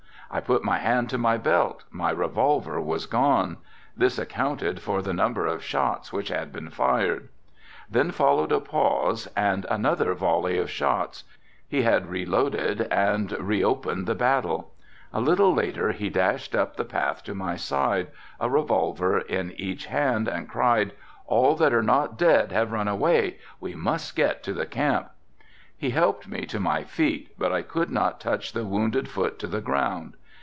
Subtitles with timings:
[0.33, 3.57] I put my hand to my belt, my revolver was gone;
[3.97, 7.27] this accounted for the number of shots which had been fired.
[7.89, 11.25] Then followed a pause and another volley of shots,
[11.67, 14.71] he had reloaded and reopened the battle.
[15.11, 18.07] A little later he dashed up the path to my side,
[18.39, 20.93] a revolver in each hand, and cried
[21.27, 25.09] "all that are not dead have run away, we must get to the camp."
[25.77, 29.47] He helped me to my feet, but I could not touch the wounded foot to
[29.47, 30.13] the ground.